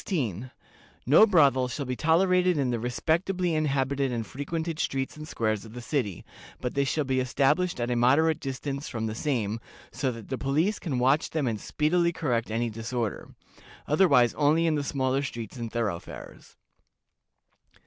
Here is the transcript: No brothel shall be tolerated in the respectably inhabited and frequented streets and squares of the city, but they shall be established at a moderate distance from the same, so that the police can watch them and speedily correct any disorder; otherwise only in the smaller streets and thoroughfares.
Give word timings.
No 1.05 1.27
brothel 1.27 1.67
shall 1.67 1.85
be 1.85 1.95
tolerated 1.95 2.57
in 2.57 2.71
the 2.71 2.79
respectably 2.79 3.53
inhabited 3.53 4.11
and 4.11 4.25
frequented 4.25 4.79
streets 4.79 5.15
and 5.15 5.27
squares 5.27 5.63
of 5.63 5.73
the 5.73 5.79
city, 5.79 6.25
but 6.59 6.73
they 6.73 6.85
shall 6.85 7.03
be 7.03 7.19
established 7.19 7.79
at 7.79 7.91
a 7.91 7.95
moderate 7.95 8.39
distance 8.39 8.89
from 8.89 9.05
the 9.05 9.13
same, 9.13 9.59
so 9.91 10.11
that 10.11 10.29
the 10.29 10.39
police 10.39 10.79
can 10.79 10.97
watch 10.97 11.29
them 11.29 11.45
and 11.45 11.61
speedily 11.61 12.11
correct 12.11 12.49
any 12.49 12.71
disorder; 12.71 13.29
otherwise 13.87 14.33
only 14.33 14.65
in 14.65 14.73
the 14.73 14.83
smaller 14.83 15.21
streets 15.21 15.57
and 15.57 15.71
thoroughfares. 15.71 16.55